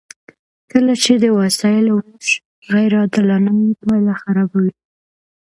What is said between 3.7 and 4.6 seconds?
پایله خرابه